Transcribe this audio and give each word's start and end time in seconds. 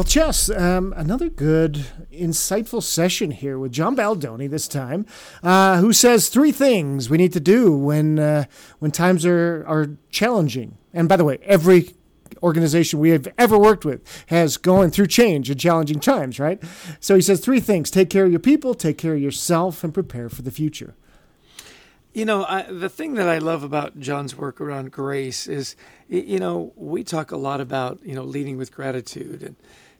Well, 0.00 0.06
Chess, 0.06 0.48
um, 0.48 0.94
another 0.96 1.28
good, 1.28 1.84
insightful 2.10 2.82
session 2.82 3.32
here 3.32 3.58
with 3.58 3.70
John 3.70 3.94
Baldoni 3.94 4.46
this 4.46 4.66
time, 4.66 5.04
uh, 5.42 5.78
who 5.78 5.92
says 5.92 6.30
three 6.30 6.52
things 6.52 7.10
we 7.10 7.18
need 7.18 7.34
to 7.34 7.38
do 7.38 7.76
when 7.76 8.18
uh, 8.18 8.44
when 8.78 8.92
times 8.92 9.26
are 9.26 9.62
are 9.68 9.98
challenging. 10.08 10.78
And 10.94 11.06
by 11.06 11.16
the 11.18 11.24
way, 11.24 11.36
every 11.42 11.90
organization 12.42 12.98
we 12.98 13.10
have 13.10 13.28
ever 13.36 13.58
worked 13.58 13.84
with 13.84 14.00
has 14.28 14.56
gone 14.56 14.88
through 14.88 15.08
change 15.08 15.50
and 15.50 15.60
challenging 15.60 16.00
times, 16.00 16.40
right? 16.40 16.62
So 16.98 17.14
he 17.14 17.20
says 17.20 17.40
three 17.40 17.60
things: 17.60 17.90
take 17.90 18.08
care 18.08 18.24
of 18.24 18.30
your 18.30 18.40
people, 18.40 18.72
take 18.72 18.96
care 18.96 19.12
of 19.12 19.20
yourself, 19.20 19.84
and 19.84 19.92
prepare 19.92 20.30
for 20.30 20.40
the 20.40 20.50
future. 20.50 20.94
You 22.14 22.24
know, 22.24 22.46
I, 22.46 22.62
the 22.62 22.88
thing 22.88 23.14
that 23.16 23.28
I 23.28 23.36
love 23.36 23.62
about 23.64 24.00
John's 24.00 24.34
work 24.34 24.62
around 24.62 24.92
grace 24.92 25.46
is, 25.46 25.76
you 26.08 26.40
know, 26.40 26.72
we 26.74 27.04
talk 27.04 27.30
a 27.32 27.36
lot 27.36 27.60
about, 27.60 28.00
you 28.02 28.14
know, 28.14 28.24
leading 28.24 28.56
with 28.56 28.72
gratitude 28.72 29.42
and 29.42 29.56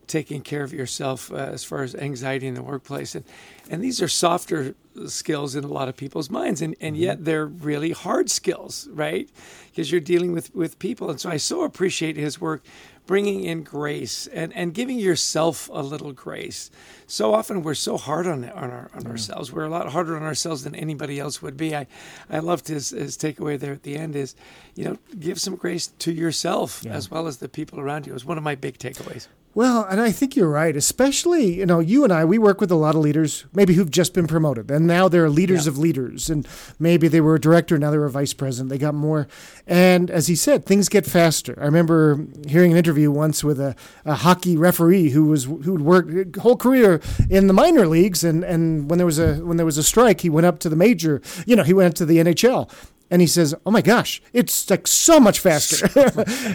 taking 0.07 0.43
care 0.43 0.63
of 0.63 0.73
yourself 0.73 1.33
uh, 1.33 1.37
as 1.37 1.65
far 1.65 1.83
as 1.83 1.95
anxiety 1.95 2.47
in 2.47 2.55
the 2.55 2.63
workplace. 2.63 3.15
And, 3.15 3.25
and 3.71 3.83
these 3.83 4.03
are 4.03 4.09
softer 4.09 4.75
skills 5.07 5.55
in 5.55 5.63
a 5.63 5.69
lot 5.69 5.89
of 5.89 5.97
people's 5.97 6.31
minds. 6.31 6.61
And, 6.61 6.75
and 6.81 6.97
yet 6.97 7.17
mm-hmm. 7.17 7.25
they're 7.25 7.47
really 7.47 7.93
hard 7.93 8.31
skills, 8.31 8.89
right? 8.93 9.29
Because 9.71 9.93
you're 9.93 10.01
dealing 10.01 10.33
with, 10.33 10.55
with 10.55 10.79
people. 10.79 11.11
And 11.11 11.21
so 11.21 11.31
I 11.31 11.37
so 11.37 11.63
appreciate 11.63 12.17
his 12.17 12.41
work 12.41 12.63
bringing 13.07 13.43
in 13.43 13.63
grace 13.63 14.29
and, 14.29 14.53
and 14.55 14.73
giving 14.73 14.99
yourself 14.99 15.69
a 15.73 15.83
little 15.83 16.13
grace. 16.13 16.71
So 17.07 17.35
often 17.35 17.63
we're 17.63 17.75
so 17.75 17.97
hard 17.97 18.27
on 18.27 18.45
on, 18.45 18.71
our, 18.71 18.91
on 18.95 19.03
yeah. 19.03 19.09
ourselves. 19.09 19.53
We're 19.53 19.65
a 19.65 19.69
lot 19.69 19.89
harder 19.89 20.17
on 20.17 20.23
ourselves 20.23 20.63
than 20.63 20.75
anybody 20.77 21.19
else 21.19 21.43
would 21.43 21.57
be. 21.57 21.75
I, 21.75 21.87
I 22.29 22.39
loved 22.39 22.69
his, 22.69 22.91
his 22.91 23.17
takeaway 23.17 23.59
there 23.59 23.73
at 23.73 23.83
the 23.83 23.97
end 23.97 24.15
is, 24.15 24.37
you 24.77 24.85
know, 24.85 24.99
give 25.19 25.41
some 25.41 25.57
grace 25.57 25.89
to 25.89 26.13
yourself 26.13 26.83
yeah. 26.85 26.93
as 26.93 27.11
well 27.11 27.27
as 27.27 27.39
the 27.39 27.49
people 27.49 27.81
around 27.81 28.07
you. 28.07 28.13
It 28.13 28.15
was 28.15 28.25
one 28.25 28.39
of 28.39 28.45
my 28.45 28.55
big 28.55 28.79
takeaways. 28.79 29.27
Well, 29.53 29.85
and 29.85 30.01
I 30.01 30.13
think 30.13 30.37
you're 30.37 30.49
right. 30.49 30.77
Especially, 30.77 31.59
you 31.59 31.67
know, 31.67 31.81
you 31.81 32.05
and 32.05 32.13
I, 32.13 32.25
we 32.25 32.39
work 32.39 32.61
with 32.61 32.71
a 32.71 32.77
lot 32.77 32.95
of 32.95 33.01
leaders, 33.01 33.47
maybe 33.53 33.75
who've 33.75 33.91
just 33.91 34.15
been 34.15 34.29
promoted, 34.29 34.71
and 34.71 34.87
now 34.87 35.09
they're 35.09 35.29
leaders 35.29 35.67
yeah. 35.67 35.71
of 35.71 35.79
leaders, 35.79 36.31
and 36.31 36.47
maybe 36.79 37.09
they 37.09 37.21
were 37.21 37.35
a 37.35 37.41
director, 37.41 37.77
now 37.77 37.91
they're 37.91 38.05
a 38.05 38.11
vice 38.11 38.33
president. 38.33 38.71
They 38.71 38.79
got 38.79 38.95
more, 38.95 39.27
and 39.67 40.09
as 40.09 40.29
he 40.29 40.37
said, 40.37 40.65
things 40.67 40.89
get 40.89 41.05
faster. 41.05 41.59
I 41.61 41.65
remember 41.65 42.27
hearing 42.47 42.71
an 42.71 42.79
interview 42.79 43.11
once 43.11 43.43
with 43.43 43.59
a, 43.59 43.75
a 44.05 44.15
hockey 44.15 44.57
referee 44.57 45.11
who 45.11 45.27
was 45.27 45.45
who'd 45.45 45.83
worked 45.83 46.37
whole 46.37 46.57
career 46.57 47.01
in 47.29 47.49
the 47.49 47.53
minor 47.53 47.89
leagues, 47.89 48.23
and 48.23 48.45
and 48.45 48.89
when 48.89 48.99
there 48.99 49.07
was 49.07 49.19
a 49.19 49.35
when 49.45 49.57
there 49.57 49.67
was 49.67 49.79
a 49.79 49.83
strike, 49.83 50.21
he 50.21 50.31
went 50.31 50.47
up 50.47 50.61
to 50.61 50.69
the 50.69 50.77
major. 50.77 51.21
You 51.45 51.57
know, 51.57 51.65
he 51.65 51.75
went 51.75 51.89
up 51.89 51.95
to 51.97 52.07
the 52.07 52.19
NHL, 52.19 52.71
and 53.11 53.21
he 53.21 53.27
says, 53.27 53.55
"Oh 53.67 53.71
my 53.71 53.83
gosh, 53.83 54.23
it's 54.33 54.71
like 54.71 54.87
so 54.87 55.21
much 55.21 55.41
faster." 55.41 55.89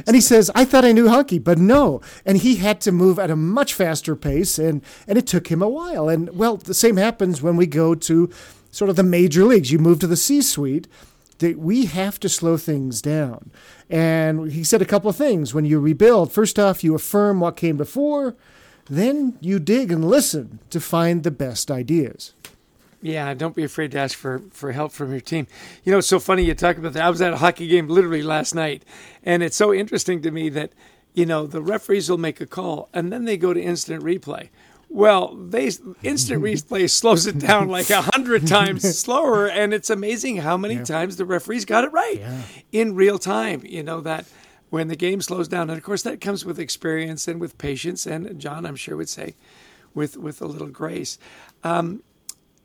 and 0.07 0.15
he 0.15 0.21
says, 0.21 0.49
"I 0.55 0.65
thought 0.65 0.85
I 0.85 0.93
knew 0.93 1.09
hockey, 1.09 1.39
but 1.39 1.57
no." 1.57 2.01
And 2.25 2.37
he 2.37 2.55
had 2.55 2.81
to 2.81 2.91
move 2.91 3.19
at 3.19 3.29
a 3.29 3.35
much 3.35 3.73
faster 3.73 4.15
pace, 4.15 4.57
and 4.57 4.81
and 5.07 5.17
it 5.17 5.27
took 5.27 5.47
him 5.47 5.61
a 5.61 5.69
while. 5.69 6.09
And 6.09 6.35
well, 6.35 6.57
the 6.57 6.73
same 6.73 6.97
happens 6.97 7.41
when 7.41 7.57
we 7.57 7.67
go 7.67 7.93
to 7.95 8.29
sort 8.71 8.89
of 8.89 8.95
the 8.95 9.03
major 9.03 9.43
leagues. 9.43 9.71
You 9.71 9.79
move 9.79 9.99
to 9.99 10.07
the 10.07 10.17
C-suite. 10.17 10.87
That 11.39 11.59
we 11.59 11.83
have 11.83 12.17
to 12.21 12.29
slow 12.29 12.55
things 12.55 13.01
down. 13.01 13.51
And 13.89 14.53
he 14.53 14.63
said 14.63 14.81
a 14.81 14.85
couple 14.85 15.09
of 15.09 15.17
things. 15.17 15.53
When 15.53 15.65
you 15.65 15.81
rebuild, 15.81 16.31
first 16.31 16.57
off, 16.57 16.81
you 16.81 16.95
affirm 16.95 17.41
what 17.41 17.57
came 17.57 17.75
before, 17.75 18.37
then 18.89 19.37
you 19.41 19.59
dig 19.59 19.91
and 19.91 20.07
listen 20.07 20.59
to 20.69 20.79
find 20.79 21.23
the 21.23 21.31
best 21.31 21.69
ideas. 21.69 22.33
Yeah, 23.05 23.35
don't 23.35 23.55
be 23.55 23.63
afraid 23.63 23.91
to 23.91 23.99
ask 23.99 24.17
for, 24.17 24.41
for 24.49 24.71
help 24.71 24.91
from 24.91 25.11
your 25.11 25.21
team. 25.21 25.45
You 25.83 25.91
know, 25.91 25.99
it's 25.99 26.07
so 26.07 26.19
funny 26.19 26.43
you 26.43 26.55
talk 26.55 26.77
about 26.77 26.93
that. 26.93 27.05
I 27.05 27.09
was 27.11 27.21
at 27.21 27.33
a 27.33 27.37
hockey 27.37 27.67
game 27.67 27.87
literally 27.87 28.23
last 28.23 28.55
night, 28.55 28.83
and 29.23 29.43
it's 29.43 29.55
so 29.55 29.71
interesting 29.71 30.23
to 30.23 30.31
me 30.31 30.49
that, 30.49 30.71
you 31.13 31.27
know, 31.27 31.45
the 31.45 31.61
referees 31.61 32.09
will 32.09 32.17
make 32.17 32.41
a 32.41 32.47
call 32.47 32.89
and 32.95 33.13
then 33.13 33.25
they 33.25 33.37
go 33.37 33.53
to 33.53 33.61
instant 33.61 34.03
replay. 34.03 34.49
Well, 34.89 35.35
they 35.35 35.69
instant 36.01 36.41
replay 36.43 36.89
slows 36.89 37.27
it 37.27 37.37
down 37.37 37.67
like 37.67 37.91
a 37.91 38.01
hundred 38.01 38.47
times 38.47 38.97
slower, 38.97 39.47
and 39.47 39.71
it's 39.71 39.91
amazing 39.91 40.37
how 40.37 40.57
many 40.57 40.75
yeah. 40.75 40.83
times 40.83 41.17
the 41.17 41.25
referees 41.25 41.63
got 41.63 41.83
it 41.83 41.91
right 41.91 42.19
yeah. 42.19 42.41
in 42.71 42.95
real 42.95 43.19
time. 43.19 43.61
You 43.63 43.83
know 43.83 44.01
that 44.01 44.25
when 44.71 44.87
the 44.87 44.95
game 44.95 45.21
slows 45.21 45.47
down, 45.47 45.69
and 45.69 45.77
of 45.77 45.83
course 45.83 46.01
that 46.03 46.21
comes 46.21 46.43
with 46.43 46.59
experience 46.59 47.27
and 47.27 47.39
with 47.39 47.59
patience, 47.59 48.07
and 48.07 48.39
John, 48.39 48.65
I'm 48.65 48.75
sure 48.75 48.97
would 48.97 49.09
say, 49.09 49.35
with 49.93 50.17
with 50.17 50.41
a 50.41 50.47
little 50.47 50.69
grace. 50.69 51.19
Um, 51.63 52.01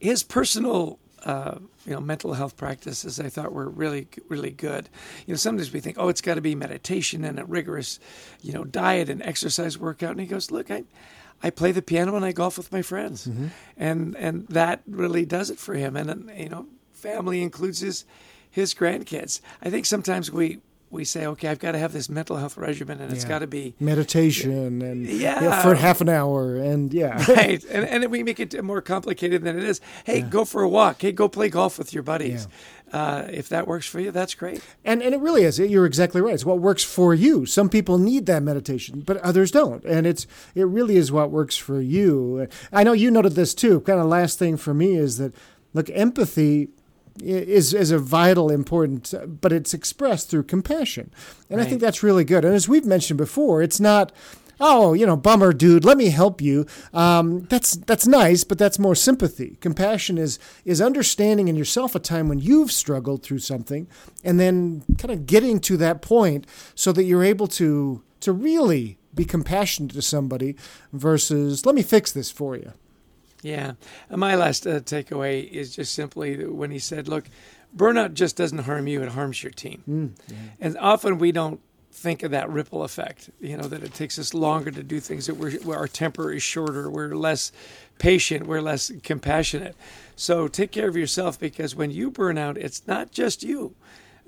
his 0.01 0.23
personal 0.23 0.99
uh, 1.25 1.57
you 1.87 1.93
know 1.93 2.01
mental 2.01 2.33
health 2.33 2.57
practices 2.57 3.21
I 3.21 3.29
thought 3.29 3.53
were 3.53 3.69
really 3.69 4.09
really 4.29 4.51
good. 4.51 4.89
You 5.27 5.35
know 5.35 5.37
sometimes 5.37 5.73
we 5.73 5.81
think 5.81 5.97
oh 5.99 6.09
it's 6.09 6.21
got 6.21 6.35
to 6.35 6.41
be 6.41 6.55
meditation 6.55 7.25
and 7.25 7.39
a 7.39 7.45
rigorous 7.45 8.01
you 8.43 8.53
know 8.53 8.65
diet 8.65 9.09
and 9.09 9.23
exercise 9.23 9.79
workout 9.79 10.13
and 10.13 10.21
he 10.21 10.27
goes 10.27 10.51
look 10.51 10.71
I 10.71 10.85
I 11.43 11.51
play 11.51 11.73
the 11.73 11.83
piano 11.83 12.17
and 12.17 12.25
I 12.25 12.33
golf 12.33 12.59
with 12.59 12.73
my 12.73 12.83
friends 12.83 13.27
mm-hmm. 13.27 13.49
and 13.77 14.17
and 14.17 14.49
that 14.49 14.83
really 14.87 15.25
does 15.27 15.51
it 15.51 15.59
for 15.59 15.75
him 15.75 15.97
and 15.97 16.31
you 16.37 16.49
know 16.49 16.67
family 16.93 17.43
includes 17.43 17.81
his 17.81 18.05
his 18.51 18.75
grandkids. 18.75 19.41
I 19.63 19.71
think 19.71 19.87
sometimes 19.87 20.31
we 20.31 20.61
we 20.91 21.05
say, 21.05 21.25
okay, 21.25 21.49
I've 21.49 21.61
got 21.61 21.73
to 21.73 21.79
have 21.79 21.93
this 21.93 22.09
mental 22.09 22.37
health 22.37 22.57
regimen, 22.57 23.01
and 23.01 23.13
it's 23.13 23.25
got 23.25 23.39
to 23.39 23.47
be 23.47 23.75
meditation 23.81 24.83
and 24.83 25.07
yeah. 25.07 25.41
yeah. 25.43 25.63
for 25.63 25.77
half 25.77 26.01
an 26.01 26.09
hour, 26.09 26.57
and 26.57 26.93
yeah, 26.93 27.25
right, 27.33 27.63
and 27.65 27.85
and 27.87 28.11
we 28.11 28.23
make 28.23 28.41
it 28.41 28.63
more 28.65 28.83
complicated 28.83 29.43
than 29.43 29.57
it 29.57 29.65
is. 29.65 29.81
Hey, 30.05 30.19
yeah. 30.19 30.29
go 30.29 30.45
for 30.45 30.63
a 30.63 30.69
walk. 30.69 31.01
Hey, 31.03 31.13
go 31.13 31.29
play 31.29 31.49
golf 31.49 31.79
with 31.79 31.95
your 31.95 32.03
buddies. 32.03 32.49
Uh, 32.93 33.29
if 33.31 33.49
that 33.49 33.69
works 33.69 33.87
for 33.87 34.01
you, 34.01 34.11
that's 34.11 34.35
great. 34.35 34.63
And 34.85 35.01
and 35.01 35.15
it 35.15 35.21
really 35.21 35.45
is. 35.45 35.61
You're 35.61 35.87
exactly 35.87 36.21
right. 36.21 36.35
It's 36.35 36.45
what 36.45 36.59
works 36.59 36.83
for 36.83 37.15
you. 37.15 37.47
Some 37.47 37.69
people 37.69 37.99
need 37.99 38.27
that 38.27 38.43
meditation, 38.43 39.03
but 39.07 39.17
others 39.19 39.53
don't. 39.53 39.85
And 39.85 40.07
it's 40.09 40.27
it 40.57 40.65
really 40.65 40.97
is 40.97 41.13
what 41.13 41.31
works 41.31 41.57
for 41.57 41.81
you. 41.81 42.49
I 42.73 42.83
know 42.83 42.93
you 42.93 43.13
noted 43.13 43.37
this 43.37 43.55
too. 43.55 43.81
Kind 43.81 44.01
of 44.01 44.07
last 44.07 44.41
thing 44.41 44.57
for 44.57 44.75
me 44.75 44.97
is 44.97 45.19
that 45.19 45.33
look, 45.73 45.89
empathy 45.91 46.71
is 47.23 47.75
is 47.75 47.91
a 47.91 47.99
vital 47.99 48.51
important 48.51 49.15
but 49.41 49.53
it's 49.53 49.75
expressed 49.75 50.31
through 50.31 50.45
compassion. 50.45 51.13
And 51.49 51.59
right. 51.59 51.67
i 51.67 51.69
think 51.69 51.81
that's 51.81 52.03
really 52.03 52.25
good. 52.25 52.45
And 52.45 52.55
as 52.55 52.69
we've 52.69 52.87
mentioned 52.87 53.19
before 53.19 53.63
it's 53.63 53.81
not 53.81 54.13
oh 54.63 54.93
you 54.93 55.07
know 55.07 55.17
bummer 55.17 55.53
dude 55.53 55.85
let 55.85 55.97
me 55.97 56.11
help 56.11 56.41
you. 56.41 56.67
Um, 56.93 57.43
that's 57.45 57.73
that's 57.77 58.07
nice 58.07 58.45
but 58.45 58.59
that's 58.59 58.79
more 58.79 58.95
sympathy. 58.95 59.57
Compassion 59.61 60.19
is 60.19 60.39
is 60.65 60.81
understanding 60.81 61.49
in 61.49 61.57
yourself 61.57 61.95
a 61.95 62.01
time 62.01 62.29
when 62.29 62.39
you've 62.39 62.73
struggled 62.73 63.23
through 63.23 63.41
something 63.41 63.89
and 64.25 64.39
then 64.39 64.85
kind 64.99 65.13
of 65.13 65.27
getting 65.27 65.61
to 65.61 65.77
that 65.79 66.03
point 66.03 66.47
so 66.75 66.93
that 66.93 67.05
you're 67.05 67.25
able 67.25 67.47
to 67.49 68.03
to 68.21 68.33
really 68.33 68.99
be 69.15 69.25
compassionate 69.25 69.93
to 69.93 70.03
somebody 70.03 70.57
versus 70.93 71.67
let 71.67 71.75
me 71.75 71.83
fix 71.83 72.13
this 72.13 72.31
for 72.31 72.57
you 72.57 72.73
yeah. 73.43 73.73
My 74.11 74.35
last 74.35 74.67
uh, 74.67 74.81
takeaway 74.81 75.49
is 75.51 75.75
just 75.75 75.95
simply 75.95 76.45
when 76.47 76.71
he 76.71 76.79
said, 76.79 77.09
look, 77.09 77.25
burnout 77.77 78.15
just 78.15 78.37
doesn't 78.37 78.59
harm 78.59 78.87
you, 78.87 79.03
it 79.03 79.11
harms 79.11 79.43
your 79.43 79.53
team. 79.53 79.83
Mm, 79.89 80.11
yeah. 80.29 80.37
And 80.61 80.79
often 80.79 81.19
we 81.19 81.33
don't 81.33 81.61
think 81.93 82.23
of 82.23 82.31
that 82.31 82.49
ripple 82.49 82.83
effect, 82.85 83.31
you 83.41 83.57
know, 83.57 83.65
that 83.65 83.83
it 83.83 83.93
takes 83.93 84.19
us 84.19 84.33
longer 84.33 84.71
to 84.71 84.83
do 84.83 85.01
things, 85.01 85.27
that 85.27 85.35
we're, 85.35 85.53
where 85.61 85.79
our 85.79 85.89
temper 85.89 86.33
is 86.33 86.43
shorter, 86.43 86.89
we're 86.89 87.15
less 87.15 87.53
patient, 87.99 88.47
we're 88.47 88.61
less 88.61 88.93
compassionate. 89.03 89.77
So 90.17 90.49
take 90.49 90.71
care 90.71 90.89
of 90.89 90.97
yourself 90.97 91.39
because 91.39 91.75
when 91.75 91.91
you 91.91 92.11
burn 92.11 92.39
out, 92.39 92.57
it's 92.57 92.87
not 92.87 93.11
just 93.11 93.43
you 93.43 93.75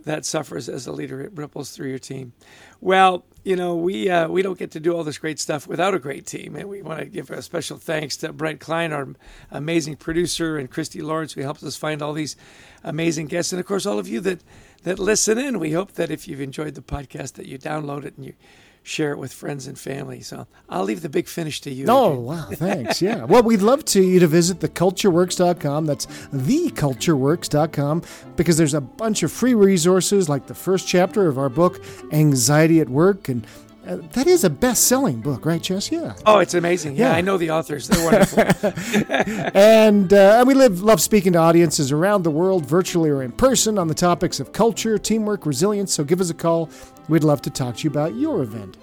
that 0.04 0.24
suffers 0.24 0.68
as 0.68 0.86
a 0.86 0.92
leader, 0.92 1.20
it 1.20 1.32
ripples 1.34 1.70
through 1.70 1.88
your 1.88 1.98
team. 1.98 2.32
Well, 2.80 3.24
you 3.44 3.56
know, 3.56 3.76
we 3.76 4.08
uh, 4.08 4.28
we 4.28 4.42
don't 4.42 4.58
get 4.58 4.70
to 4.72 4.80
do 4.80 4.94
all 4.94 5.04
this 5.04 5.18
great 5.18 5.40
stuff 5.40 5.66
without 5.66 5.94
a 5.94 5.98
great 5.98 6.26
team, 6.26 6.54
and 6.54 6.68
we 6.68 6.82
want 6.82 7.00
to 7.00 7.06
give 7.06 7.30
a 7.30 7.42
special 7.42 7.76
thanks 7.76 8.16
to 8.18 8.32
Brent 8.32 8.60
Klein, 8.60 8.92
our 8.92 9.08
amazing 9.50 9.96
producer, 9.96 10.58
and 10.58 10.70
Christy 10.70 11.00
Lawrence, 11.00 11.32
who 11.32 11.42
helps 11.42 11.62
us 11.64 11.76
find 11.76 12.02
all 12.02 12.12
these 12.12 12.36
amazing 12.84 13.26
guests, 13.26 13.52
and 13.52 13.60
of 13.60 13.66
course, 13.66 13.86
all 13.86 13.98
of 13.98 14.08
you 14.08 14.20
that 14.20 14.42
that 14.84 14.98
listen 14.98 15.38
in. 15.38 15.58
We 15.58 15.72
hope 15.72 15.92
that 15.92 16.10
if 16.10 16.28
you've 16.28 16.40
enjoyed 16.40 16.74
the 16.74 16.82
podcast, 16.82 17.34
that 17.34 17.46
you 17.46 17.58
download 17.58 18.04
it 18.04 18.16
and 18.16 18.26
you 18.26 18.34
share 18.82 19.12
it 19.12 19.18
with 19.18 19.32
friends 19.32 19.66
and 19.66 19.78
family. 19.78 20.20
So 20.20 20.46
I'll 20.68 20.84
leave 20.84 21.02
the 21.02 21.08
big 21.08 21.28
finish 21.28 21.60
to 21.62 21.70
you. 21.70 21.86
Oh, 21.88 22.18
wow. 22.18 22.48
Thanks. 22.52 23.00
Yeah. 23.00 23.24
well, 23.24 23.42
we'd 23.42 23.62
love 23.62 23.84
to 23.86 24.02
you 24.02 24.20
to 24.20 24.26
visit 24.26 24.58
thecultureworks.com. 24.60 25.86
That's 25.86 26.06
thecultureworks.com 26.06 28.02
because 28.36 28.56
there's 28.56 28.74
a 28.74 28.80
bunch 28.80 29.22
of 29.22 29.32
free 29.32 29.54
resources 29.54 30.28
like 30.28 30.46
the 30.46 30.54
first 30.54 30.88
chapter 30.88 31.28
of 31.28 31.38
our 31.38 31.48
book, 31.48 31.82
Anxiety 32.12 32.80
at 32.80 32.88
Work, 32.88 33.28
and 33.28 33.46
uh, 33.86 33.96
that 34.12 34.28
is 34.28 34.44
a 34.44 34.50
best-selling 34.50 35.20
book, 35.20 35.44
right, 35.44 35.60
Chess? 35.60 35.90
Yeah. 35.90 36.14
Oh, 36.24 36.38
it's 36.38 36.54
amazing. 36.54 36.96
Yeah, 36.96 37.10
yeah. 37.10 37.16
I 37.16 37.20
know 37.20 37.36
the 37.36 37.50
authors; 37.50 37.88
they're 37.88 38.04
wonderful. 38.04 38.70
and 39.60 40.12
uh, 40.12 40.44
we 40.46 40.54
live, 40.54 40.82
love 40.82 41.00
speaking 41.00 41.32
to 41.32 41.40
audiences 41.40 41.90
around 41.90 42.22
the 42.22 42.30
world, 42.30 42.64
virtually 42.64 43.10
or 43.10 43.22
in 43.22 43.32
person, 43.32 43.78
on 43.78 43.88
the 43.88 43.94
topics 43.94 44.38
of 44.38 44.52
culture, 44.52 44.98
teamwork, 44.98 45.46
resilience. 45.46 45.92
So 45.92 46.04
give 46.04 46.20
us 46.20 46.30
a 46.30 46.34
call. 46.34 46.70
We'd 47.08 47.24
love 47.24 47.42
to 47.42 47.50
talk 47.50 47.78
to 47.78 47.84
you 47.84 47.90
about 47.90 48.14
your 48.14 48.42
event. 48.42 48.76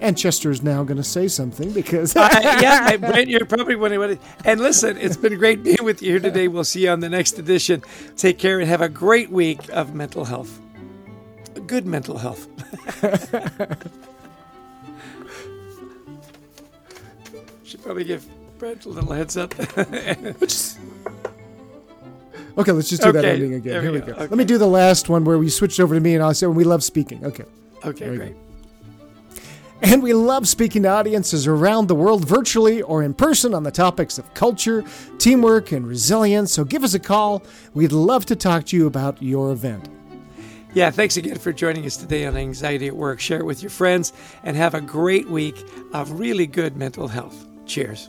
And 0.00 0.18
Chester 0.18 0.50
is 0.50 0.64
now 0.64 0.82
going 0.82 0.96
to 0.96 1.04
say 1.04 1.28
something 1.28 1.70
because 1.70 2.16
uh, 2.16 2.28
yeah, 2.60 2.96
Brent, 2.96 3.28
you're 3.28 3.46
probably 3.46 3.76
wondering. 3.76 4.18
And 4.44 4.60
listen, 4.60 4.96
it's 4.96 5.16
been 5.16 5.38
great 5.38 5.62
being 5.62 5.84
with 5.84 6.02
you 6.02 6.10
here 6.10 6.20
today. 6.20 6.48
We'll 6.48 6.64
see 6.64 6.84
you 6.84 6.90
on 6.90 6.98
the 6.98 7.08
next 7.08 7.38
edition. 7.38 7.84
Take 8.16 8.38
care 8.38 8.58
and 8.58 8.68
have 8.68 8.80
a 8.80 8.88
great 8.88 9.30
week 9.30 9.60
of 9.70 9.94
mental 9.94 10.24
health 10.24 10.61
good 11.72 11.86
mental 11.86 12.18
health. 12.18 12.46
Should 17.64 17.82
probably 17.82 18.04
give 18.04 18.26
Brent 18.58 18.84
a 18.84 18.90
little 18.90 19.12
heads 19.12 19.38
up. 19.38 19.54
Okay, 22.58 22.70
let's 22.70 22.90
just 22.90 23.00
do 23.00 23.12
that 23.12 23.24
ending 23.24 23.54
again. 23.54 23.82
Here 23.82 23.90
we 23.90 24.00
we 24.00 24.00
go. 24.00 24.06
go. 24.08 24.12
Okay. 24.12 24.22
Let 24.24 24.32
me 24.32 24.44
do 24.44 24.58
the 24.58 24.66
last 24.66 25.08
one 25.08 25.24
where 25.24 25.38
we 25.38 25.48
switched 25.48 25.80
over 25.80 25.94
to 25.94 26.00
me 26.02 26.14
and 26.14 26.22
I'll 26.22 26.34
say 26.34 26.46
we 26.46 26.64
love 26.64 26.84
speaking. 26.84 27.24
Okay. 27.24 27.44
okay, 27.82 28.10
we 28.10 28.16
great. 28.18 28.36
And 29.80 30.02
we 30.02 30.12
love 30.12 30.46
speaking 30.46 30.82
to 30.82 30.90
audiences 30.90 31.46
around 31.46 31.88
the 31.88 31.94
world, 31.94 32.28
virtually 32.28 32.82
or 32.82 33.02
in 33.02 33.14
person, 33.14 33.54
on 33.54 33.62
the 33.62 33.70
topics 33.70 34.18
of 34.18 34.34
culture, 34.34 34.84
teamwork, 35.16 35.72
and 35.72 35.86
resilience. 35.86 36.52
So 36.52 36.64
give 36.64 36.84
us 36.84 36.92
a 36.92 37.00
call. 37.00 37.42
We'd 37.72 37.92
love 37.92 38.26
to 38.26 38.36
talk 38.36 38.66
to 38.66 38.76
you 38.76 38.86
about 38.86 39.22
your 39.22 39.50
event. 39.50 39.88
Yeah, 40.74 40.90
thanks 40.90 41.18
again 41.18 41.38
for 41.38 41.52
joining 41.52 41.84
us 41.84 41.98
today 41.98 42.24
on 42.24 42.34
Anxiety 42.34 42.86
at 42.86 42.96
Work. 42.96 43.20
Share 43.20 43.40
it 43.40 43.44
with 43.44 43.62
your 43.62 43.70
friends 43.70 44.12
and 44.42 44.56
have 44.56 44.74
a 44.74 44.80
great 44.80 45.28
week 45.28 45.62
of 45.92 46.18
really 46.18 46.46
good 46.46 46.76
mental 46.76 47.08
health. 47.08 47.46
Cheers. 47.66 48.08